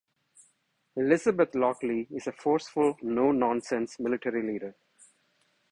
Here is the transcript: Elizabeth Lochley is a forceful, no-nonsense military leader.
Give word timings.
Elizabeth 0.95 1.51
Lochley 1.53 2.07
is 2.09 2.25
a 2.25 2.31
forceful, 2.31 2.97
no-nonsense 3.03 3.99
military 3.99 4.41
leader. 4.51 4.75